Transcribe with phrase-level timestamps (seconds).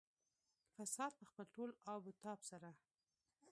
[0.77, 2.69] فساد په خپل ټول آب او تاب سره.